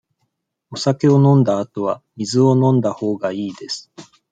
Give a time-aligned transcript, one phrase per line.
[0.71, 3.91] お酒を飲んだあとは、水を飲んだほうがいいです。